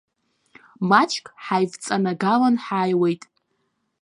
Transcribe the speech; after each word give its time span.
Маҷк 0.89 1.25
ҳаивҵанагалан 1.45 2.55
ҳааиуеит. 2.65 3.23